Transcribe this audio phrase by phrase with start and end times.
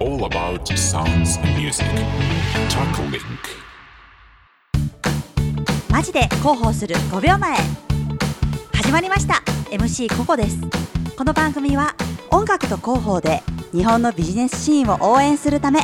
[0.00, 1.86] all about sounds and music.
[2.68, 3.22] Talk Link.
[5.90, 7.56] マジで広報する5秒前
[8.74, 10.58] 始まりました MC ココです
[11.16, 11.94] この番組は
[12.30, 15.80] 音楽と広報で日本のビジネスシーンを応援するため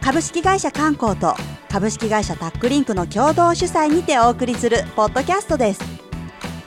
[0.00, 1.34] 株式会社観光と
[1.68, 5.80] 株式会社タックリンクの共同主催にてお送りするポッドキャストです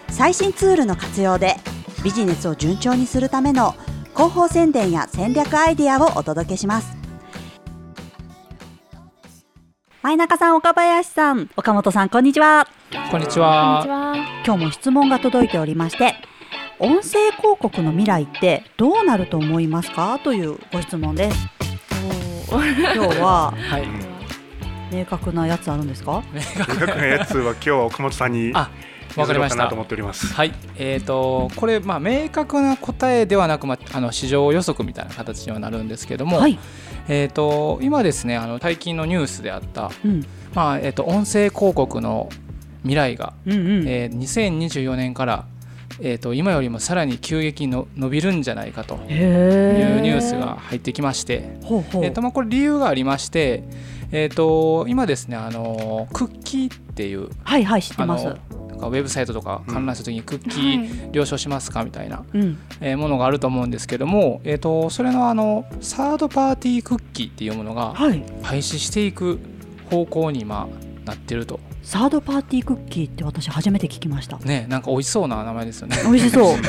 [0.09, 1.55] 最新ツールの活用で
[2.03, 3.75] ビジネスを順調にするための
[4.19, 6.93] 広報宣伝や戦略アイデアをお届けします。
[10.01, 11.49] 前中さん岡林さん。
[11.55, 12.67] 岡本さんこんにちは。
[13.11, 13.85] こんにちは。
[14.45, 16.15] 今日も質問が届いておりまして
[16.79, 20.19] 音声広告の未来ってどうなると思いますか？
[20.21, 21.47] というご質問です。
[22.49, 23.87] 今日は はい。
[24.93, 26.21] 明確なやつあるんですか？
[26.33, 28.69] 明確なやつは今日は岡本さんにあ、
[29.15, 29.75] わかりましたと。
[29.75, 30.33] 思っております。
[30.33, 30.53] はい。
[30.77, 36.59] えっ、とこれまあ明確な答えではなくまああの市場予測みたいな形にはなるんですけども、はい、
[37.07, 42.29] えっ、と今ですねあの最近のニュースであったうん、まあえっ、と音声広告の
[42.81, 45.45] 未来が、うんうんえー2024年から
[46.01, 53.63] えー、と今よりもさらに急激にの伸びるんじゃないかというへニュースが入ってきまして、ほうほう、えーとまあ、これ理由がありまして、
[54.11, 58.27] えー、と今ですねあのクッキーっていうはいはい知ってます
[58.79, 61.83] かウェブサイトとか観覧した時にクッキー了承しますか？
[61.83, 62.57] みたいな、うん。
[62.81, 68.23] えーものがあると思うんですけども、えー、とそれのあのサードパーティークッキーっていうものがはい。
[68.41, 69.39] 廃止していく
[69.89, 70.67] 方向に今
[71.05, 71.59] なってると。
[71.81, 74.37] サードパーティークッキーって私初めて聞きました。
[74.39, 75.97] ねなんか美味しそうな名前ですよね。
[76.03, 76.59] 美味しそう、 うん、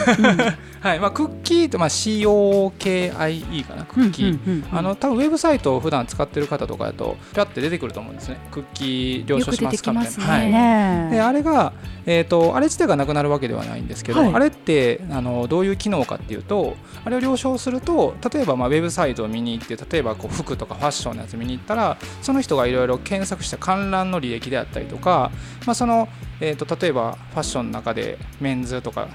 [0.80, 1.00] はい。
[1.00, 3.84] まあ、クッキーって、まあ、COKIE かな？
[3.84, 8.38] クッキー、あの多分ウェブサイトを普段使ってる方とかだとピャって出てくると思うんですね。
[8.50, 9.92] クッキー了承しますか？
[9.92, 11.08] みたいな、はい、ね。
[11.12, 11.72] えであれが、
[12.12, 14.34] えー、とあれ自体がなくなるわけではないんですけど、はい。
[14.34, 25.30] あれってあのどういう機能かっていうとあれを了承すると例えばまあウェブサイトを見に行って例えばこう服とかファッションのやつ見に行ったらその人がいろいろ検索した観覧の履歴であったりとか、
[25.66, 26.08] まあ、その、
[26.40, 29.08] えー、と例えばファッションの中でメンズとか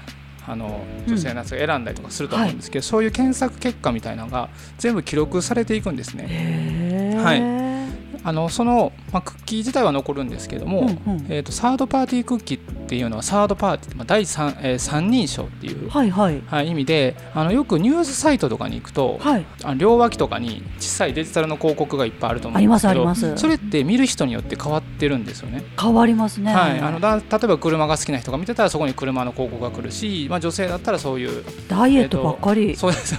[0.48, 4.48] あの女性のやつが選んだりとかすると思うんですけど、そういう検索結果みたいなのが
[4.78, 7.20] 全部記録されていくんですね。
[7.22, 7.66] はい。
[8.22, 11.26] あのその、まあ、クッキー自体は残るんですけども、うんうん。
[11.28, 16.40] えー、とサードパーティークッキーっていうのはサードパーティーまあ、第三,、えー三人称っていう、はいはい。
[16.46, 19.46] はい、意味であのよくニュースサイトとかに行くと、はい。
[19.64, 23.40] あの両脇とかに小さいデジタルの広告がいっぱいあると思うんですけどありますあります。
[23.40, 25.64] それって見る人によって変わってるんですよね。
[25.80, 26.54] 変わりますね。
[26.54, 33.16] はい、あのだ例えば車が好きな人が見てたらそこに車の広告が来るし、まあ、女性だったらそういうダイエットばっかり、そうです。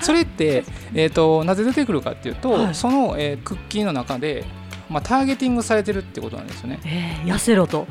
[0.00, 2.74] それって、えー、となぜ出てくるかっていうと、はい。
[2.74, 4.44] その、えークッキーの中で、
[4.88, 6.80] まあ、ターゲティングされてるってことなんですよね。
[6.84, 7.86] えー、痩せろと。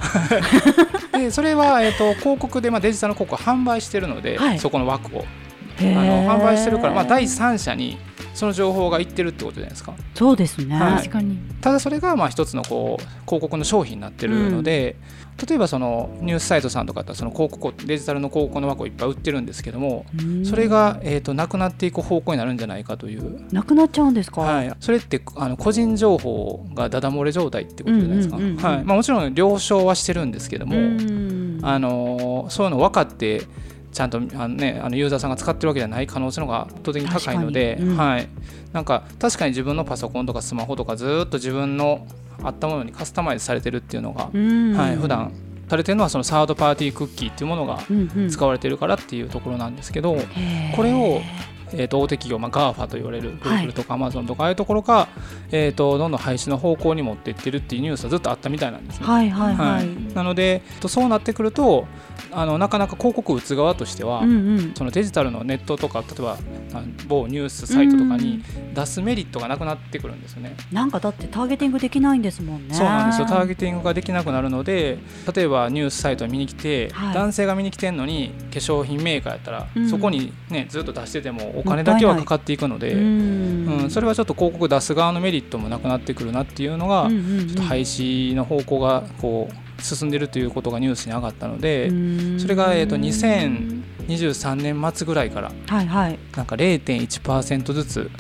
[1.14, 4.60] でそれは、えー、と広告で、まあ、デジタル広告を販売してるので、はい。
[4.60, 5.26] そこの枠を
[5.80, 7.98] あへのー販売してるから、まあ、第三者に
[8.34, 9.96] その情報がいってるってことじゃないですか。
[10.14, 10.98] そうですね、はい。
[10.98, 11.40] 確かに。
[11.60, 14.96] ただそれがまあ一つのこう広告の商品になってるので、
[15.48, 20.46] 例えばそのニュースサイトさんとかだったらその広告をデジタルの広告の枠をいっぱい売ってるんですけども、うん。
[20.46, 28.64] それが、えー、となくなっていく方向になるんじゃないかという、なくなっちゃうんですか、はい、それってあの個人情報がダダ漏れ状態ってことじゃないですか、うんうんうんうん。
[28.64, 28.84] はい。
[28.84, 31.60] まあ、もちろん了承はしてるんですけども、うん。
[31.64, 33.42] あのーそういうの分かって
[33.98, 37.92] ちゃんとあの、ね、あのユーザーさんが使ってるわけじゃない可能性の方が圧倒的に高いので、確かに。
[37.92, 37.98] うん。
[37.98, 38.30] はい、
[38.72, 42.06] なんか確かに自分のパソコンとかスマホとかずーっと自分の
[42.44, 44.74] あったものにカスタマイズされてるっていうのが、うん。
[44.74, 45.34] はい普段
[45.68, 48.30] されてるのはそのサードパーティークッキーっていうものがうんうん。
[48.30, 50.76] 使われてるからっていうところなんですけど、へー。
[50.76, 51.22] これを、
[51.74, 53.68] えー、と大手企業、まあ、GAFA と言われるはい。
[53.68, 55.08] Google とか Amazon とかああいうところが、
[55.52, 59.08] えー、とどんどん廃止の方向に持っていってるっていうニュースはずっとあったみたいなんですね。
[59.08, 60.14] はいはいはい、はい。
[60.14, 61.88] なのでとそうなってくると
[62.32, 64.74] あのなかなか広告打つ側としては、うんうん。
[64.76, 66.38] そのデジタルのネットとか例えば
[66.74, 70.56] あ某ニュースサイトとかに出すメリットがなくなってくるんですよね。
[70.72, 72.74] なんかだってターゲティングできないんですもんね。
[72.74, 73.28] そうなんですよ。
[73.28, 75.00] ターゲティングができなくなるので
[75.34, 77.14] 例えばニュースサイトを見に来て、はい。
[77.14, 79.90] 男性が見に来てんのに化粧品メーカーやったら、うん。
[79.90, 83.82] そこに、ね、ずっと出しててもお金だけはかかっていくので、うん。
[83.84, 83.90] うん。
[83.90, 92.40] それはちょっと広告出す側のメリットもなくなってくるなっていうのが、ちょっと廃止の方向がこう進んでるということがニュースに上がったので、うん。
[92.40, 96.20] それが、えー、と2023年末ぐらいからはいはい。
[96.36, 98.12] なんか0.1%ずつ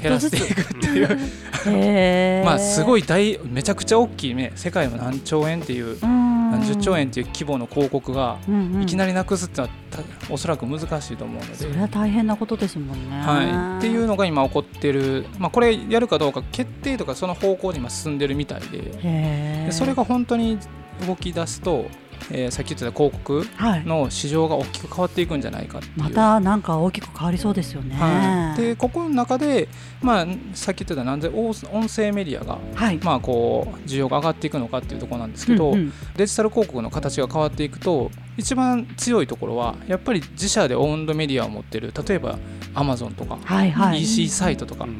[0.00, 1.18] 減らしていくっていう。
[2.44, 8.38] まあすごい大めちゃくちゃ大きいね世界の何兆円っていううん何十兆円っていう規模の広告が
[8.80, 11.54] いきなりなくすってのはたおそらく難しいと思うので。
[11.54, 13.20] それは大変なことですもんね。
[13.20, 18.78] はい、っていうのが今起こってる、まあ、これやるかどうか決定とかその方向に今進んでるみたいで。
[18.80, 20.58] でそれが本当に
[21.06, 21.86] 動き出すと
[22.30, 23.84] えーさっき言ってた広告はい。
[23.84, 26.02] の市場が大きく変わっていくんじゃないかっていう。
[26.02, 27.94] またなんか大きく変わりそうですよね。
[27.96, 29.68] はい、でここの中で、
[30.02, 32.98] まあ、さっき言ってたなんで音音声メディアが、はい。
[33.02, 35.92] まあ、こう需要が上がっていくのかっていうところなんですけど、うんうん。
[36.16, 38.10] デジタル広告の形が変わっていくと
[38.40, 42.38] 一番強いところはやっぱり自社でオウンドメディアを持ってる例えば
[42.74, 44.02] アマゾンとか、はいはい。
[44.02, 44.90] EC サイトとかは、う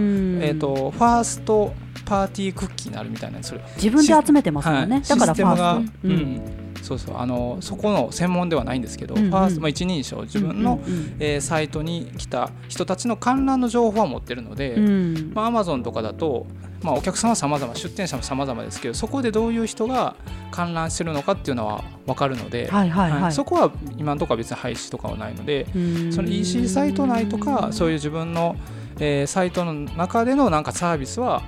[0.00, 0.40] ん。
[0.42, 1.74] えー、とファースト
[2.04, 3.60] パーティークッキーになるみたいなんですよ。
[3.76, 5.02] 自分で集めてますもんね、はい。
[5.02, 6.64] だからファシステムがースト、うん。
[6.82, 7.16] そうそう。
[7.16, 9.30] あのそこの専門ではないんですけど、うんうん。
[9.30, 15.32] ファースト、まあ、一人称自分の、うんうんえーサイトに来た人たちの観覧の情報は持ってるので、うん。
[15.34, 16.46] まあ、Amazon とかだと、
[16.84, 20.14] まあ、お客さんは様々出店者も様々ですけどそこでどういう人が
[20.50, 23.32] 観覧してるのかっていうのは分かるので、はいはいはい、はい。
[23.32, 26.12] そこは今のところは別に廃止とかはないので、うん。
[26.12, 28.54] その EC サイト内とかそういう自分の、
[29.00, 31.42] えーサイトの中でのなんかサービスは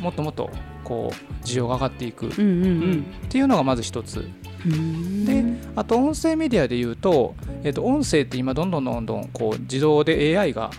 [0.00, 0.50] もっともっと
[0.82, 3.04] こう需要が上がっていく、うんうんうん。
[3.26, 4.26] っていうのがまず一つ。
[4.64, 5.26] うん。
[5.26, 5.44] で
[5.76, 7.34] あと音声メディアで言うと,、
[7.64, 10.70] えー、と音声って今どんどんどんどんこう自動で AI が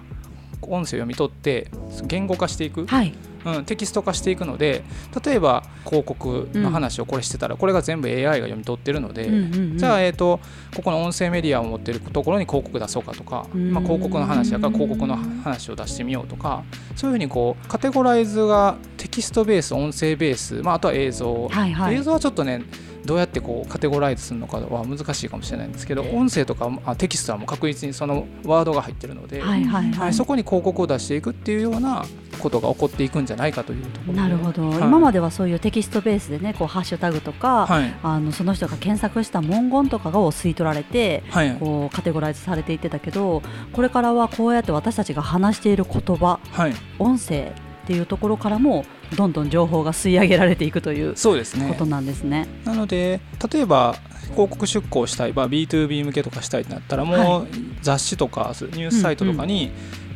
[0.64, 1.70] 音声を読み取って
[2.08, 3.14] 言語化していく、はい
[3.46, 4.84] うん、テキスト化していくので
[5.24, 9.78] 例えば広告の話をこれしてたら、これが全部 AI が読み取ってるので、うんうんうん。
[9.78, 10.40] じゃあ、えー、と
[10.76, 13.72] ここの音声メディアを持ってるところに広告出そうかとか、うん。
[13.72, 16.64] まあ、広告の話だから広告の話を出してみようとか
[16.96, 21.96] そういうふうにこうカテゴライズがテキストベース音声ベース、まあ、あとは映像、はいはい。
[21.96, 22.64] 映像はちょっとね
[23.06, 32.06] どうやってこうカテゴライズするのかは難しいかもしれないんですけど音声とかあテキストはもう確実にそのワードが入ってるので、はいはいは、はいいそこに広告を出していくっていうような
[32.40, 34.20] ことが起こっていくんじゃないかというところで。
[34.20, 34.78] なるほど、はい。
[34.78, 37.94] 今まではそういうテキストベースでねこうハッシュタグとか、はい。
[38.04, 41.56] あのその人が検索した文言とかを吸い取られてはい。
[41.56, 43.42] こうカテゴライズされていってたけど
[43.74, 46.74] これからはこうやって私たちが話している言葉はい。
[47.00, 47.54] 音声
[47.92, 48.86] っていうところからも
[49.18, 51.68] どんどん情報が吸い上げられていくというそうですね。
[51.68, 52.48] ことなんですね。
[52.64, 53.20] なので
[53.52, 53.96] 例えば
[54.32, 57.48] 広告出稿したい、まあ、B2B 向けとかしたいってなったらもう
[57.82, 59.72] 雑誌とかニュースサイトとかに、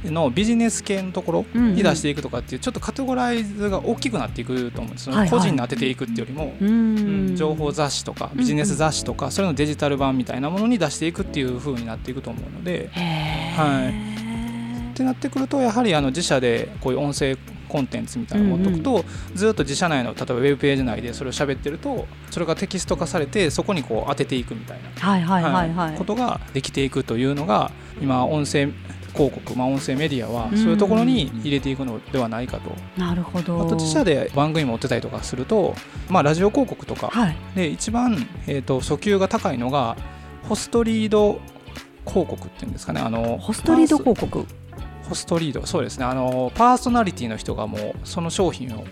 [0.06, 5.30] のビジネス系のところに出していくとかっていうちょっとカテゴライズが大きくなっていくと思うんです、はいはい。
[5.30, 12.90] 個人に当てていくっていうよりも、情報雑誌とかビジネス雑誌とか、それのデジタル版みたいなものに出していくっていう風になっていくと思うので。
[12.94, 14.16] はい。
[14.96, 17.38] ってなってくるとやはりあの自社でこういう音声
[17.68, 25.98] コンテンツみたいなのを持っておくと、ずっと自社内の例えばウェブページ内でそれを喋ってるとそれがテキスト化されてそこにこう当てていくみたいな、はいはいはいはい。
[25.98, 27.72] ことができていくというのが
[28.02, 28.68] 今音声
[29.14, 33.62] 広告、まあ、音声メディアはそういうところに入れていくのではないかと、なるほど。
[33.62, 35.74] あと自社で番組持ってたりとかすると、
[36.10, 37.36] まあ、ラジオ広告とかはい。
[37.56, 39.96] で一番、えー、と訴求が高いのが
[40.44, 41.40] ホストリード
[42.06, 44.46] 広告っていうんですかねあのホストリード広告？
[45.08, 46.06] ホストリードそうですね。
[46.06, 48.86] あのパーソナリティの人がもうその商品を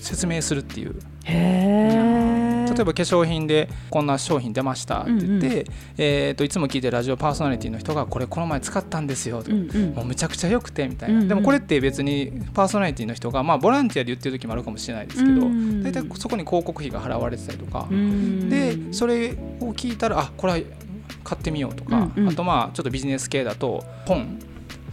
[0.00, 0.94] 説明するっていう。
[1.26, 5.64] 例えば化粧品でこんな商品出ましたって言って、うんうん。
[5.98, 9.94] えー、といつも聞いてるラジオパーソナリティの人がこれこの前使ったんですようんうん。
[9.94, 11.28] もうむちゃくちゃ良くてみたいな、うんうん。
[11.28, 19.30] でもこれって別にパーソナリティの人がまあボランティアで言ってる時もあるかもしれないですけど、うん大体そこに広告費が払われてたりとか、うんでそれ
[19.60, 20.60] を聞いたらあこれは
[21.24, 22.28] 買ってみようとか、うんうん。
[22.28, 24.38] あとまあちょっとビジネス系だと本、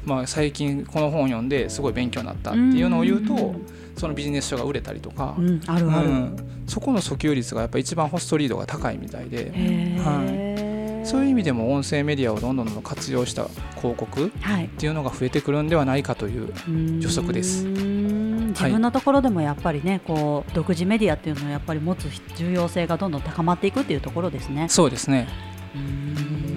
[0.05, 3.65] まあ、最近この本を読んですごい勉強になったっていうのを言うと、うん
[3.97, 6.09] そのビジネス書が売れたりとか、うん、あるある。
[6.09, 6.37] うん
[6.67, 11.01] そこの訴求率がやっぱ一番ホストリードが高いみたいで、へえ。
[11.05, 13.47] そういう意味でも音声メディアをどんどん活用した
[13.77, 14.67] 広告っはい。
[14.67, 16.51] ていうのが増えてくるんではないかという
[16.99, 24.67] 予測ですうーん自分のところでもやっぱりね、こう独自メディアっていうのをやっぱり持つ重要性がどんどん高まっていくっていうところですね。
[24.67, 25.27] そうですね
[25.75, 26.54] うーん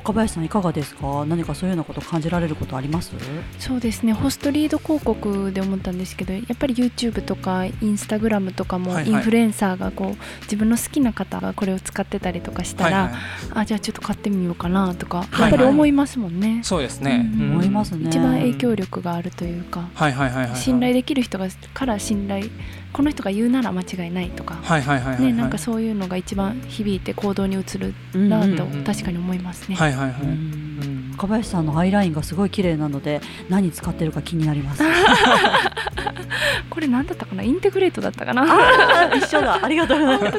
[0.00, 1.24] 岡林さんいかがですか？
[1.26, 3.12] 何かそういうようなこと感じられることあります？
[3.58, 4.12] そうですね。
[4.12, 9.12] ホストリード広告で思ったんですけどやっぱり YouTube とか Instagram とかもはいはい。
[9.12, 13.20] インフルエンサーがこう自分の好きな方がこれを使ってたりとかしたら、はいはい。
[13.60, 17.52] あじゃあちょっと買ってみようかなとかはいやっぱり思いますもんね、そうですね、うんうん。
[17.52, 18.08] 思いますね。
[18.08, 20.60] 一番影響力があるというか、はいはいはいはいはい。
[20.60, 22.46] 信頼できる人がから信頼
[22.92, 29.76] この人が言うなら間違いないとか、なんかそういうのが一番響いて行動に移るうんなうんとうん確かに思いますね。
[29.76, 33.20] はいはいはい、うんうん岡林さんのアイラインがすごい綺麗なので
[33.50, 34.82] 何使ってるか気になります。
[36.70, 37.42] これ何だったかな？
[37.42, 38.44] インテグレートだったかな？
[39.14, 39.62] 一緒だ。
[39.62, 40.38] ありがとうございます。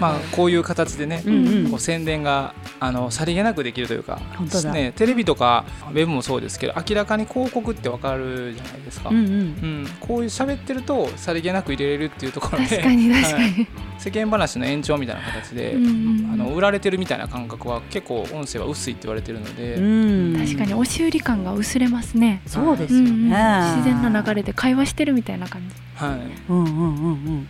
[0.00, 1.70] まあこういう形でね、うんうん。
[1.70, 4.72] こう宣伝があのさりげなくできるというか本当だ。
[4.72, 9.24] ね、テレビとかウェブもそうですけど明らかに広告ってわかるじゃないですか、うんうん。
[9.24, 9.88] うん。
[10.00, 13.66] こういう喋ってるとさりげなく入れれるっていうところで確かに確かはいに、
[13.98, 20.36] 世間話の延長みたいな形で、うんうんあの売られてるみたいな感覚は結構音声は薄いって言われてるので、うん。
[20.36, 22.42] 確かに押し売り感が薄れますね。
[22.46, 23.36] そうですようんうんね。
[23.76, 25.74] 自然な流れで会話ししてるみたいな感じ。
[25.96, 26.20] はい。
[26.48, 27.48] うんうんうんうん。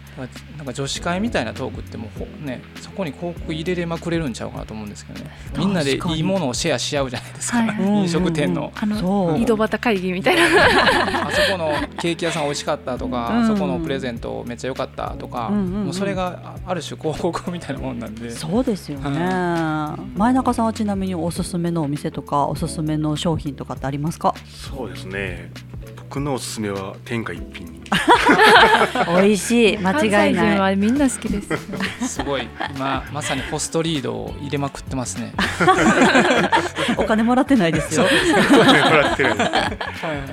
[0.57, 5.31] なんか女子会みたいなトークってもうほねそこに広告入れれまくれるんちゃうかなと思うんですけどね。
[5.57, 7.69] みんなでいいものをシェアし合うじゃないですか、はい。
[7.69, 8.73] はい飲食店の。
[8.75, 10.43] あの井戸端会議みたいな。
[11.27, 13.47] あそこのケーキ屋さん美味しかったとか、うん。
[13.47, 15.85] そこのプレゼントめっちゃ良かったとか、うんうんうん。
[15.85, 18.31] もうそれがあある種広告みたいなもんなんで。
[18.31, 24.35] そうですよね、前中さんはちなみにおすすめのお店とかおすすめの商品とかってありますか？
[24.47, 25.51] そうですね。
[25.97, 27.83] 僕のおすすめは天下一品
[29.21, 32.09] 美味しい間違い関西人ないはみんな好きです。
[32.09, 32.49] すごい。
[32.75, 35.33] 今まさにホストリードを入れまくってますね。
[36.97, 38.05] お金もらってないですよ。
[38.05, 39.35] もらってる。
[39.35, 40.25] んですはいは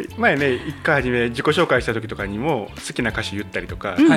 [0.00, 0.02] い。
[0.02, 4.12] で前ね一回初め自己紹介した時とかにも好きな歌手言ったりとかうん。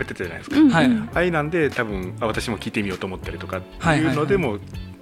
[0.00, 4.14] ってたじゃないですか、うんはいああいうなんで多分あ私も聞いてみようと思ったりとかってはいはいい。
[4.14, 4.58] うのでも、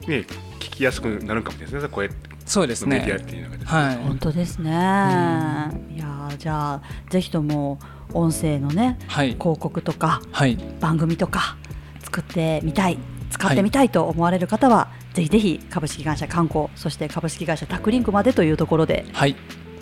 [0.06, 0.24] ね
[0.58, 2.10] 聞きやすくなるかもしれないですね声
[2.46, 3.96] そうですのメディアねっていうのがですね、はい。
[3.96, 4.70] 本当ですね、
[6.38, 7.78] じゃあぜひとも
[8.12, 9.32] 音声のねはい。
[9.32, 10.56] 広告とかはい。
[10.80, 11.56] 番組とか
[12.02, 12.98] 作ってみたい
[13.30, 19.36] 使ってみたいと思われる方は、ぜひぜひ株式会社観光そして株式会社タックリンクまでというところではい。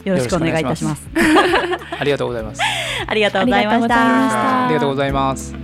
[0.04, 1.08] よろしくお願いいたします。
[1.98, 2.60] ありがとうございます。
[3.06, 4.64] ありがとうございましありがとうございましたた。
[4.64, 5.54] ありがとうございます。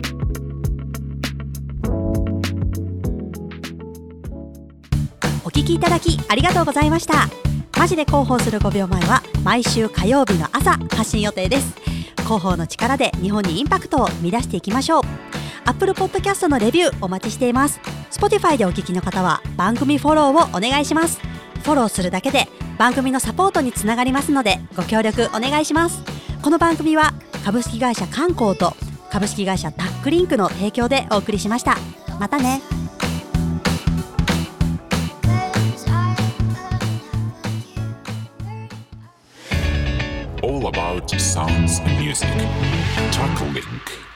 [5.44, 7.28] お聞きいただきありがとうございました。
[7.82, 11.74] マジで広報する5秒前は毎週火曜日の朝発信予定です。
[12.18, 15.02] 広報の力で日本にインパクトを生み出していきましょう。
[15.64, 17.80] Apple Podcast のレビューお待ちしています。
[18.12, 21.18] Spotify でお聞きの方は番組フォローをお願いします。
[21.64, 22.46] フォローするだけで
[22.78, 26.04] 番組のサポートにつながりますのでご協力お願いします。
[26.40, 28.76] この番組は株式会社観光と
[29.10, 31.76] 株式会社タックリンクの提供でお送りしました。
[32.20, 32.62] またね。
[40.92, 42.28] About sounds and music.
[43.12, 44.11] Talk Link.